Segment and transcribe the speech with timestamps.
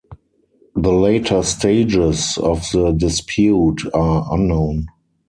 [0.73, 4.87] The later stages of the dispute are unknown.